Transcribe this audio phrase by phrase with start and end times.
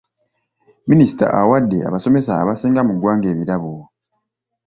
[0.89, 3.73] Minisita awadde abasomesa abasinga mu ggwanga ebirabo.